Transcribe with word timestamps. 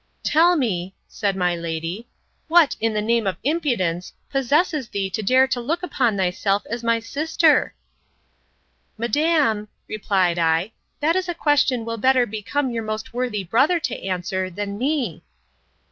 Tell 0.23 0.55
me, 0.57 0.95
said 1.07 1.35
my 1.35 1.55
lady, 1.55 2.07
what, 2.47 2.75
in 2.79 2.95
the 2.95 3.03
name 3.03 3.27
of 3.27 3.37
impudence, 3.43 4.11
possesses 4.31 4.89
thee 4.89 5.11
to 5.11 5.21
dare 5.21 5.45
to 5.49 5.61
look 5.61 5.83
upon 5.83 6.17
thyself 6.17 6.63
as 6.71 6.83
my 6.83 6.99
sister?—Madam, 6.99 9.67
replied 9.87 10.39
I, 10.39 10.71
that 11.01 11.15
is 11.15 11.29
a 11.29 11.35
question 11.35 11.85
will 11.85 11.97
better 11.97 12.25
become 12.25 12.71
your 12.71 12.81
most 12.81 13.13
worthy 13.13 13.43
brother 13.43 13.79
to 13.81 13.95
answer, 14.03 14.49
than 14.49 14.79
me. 14.79 15.21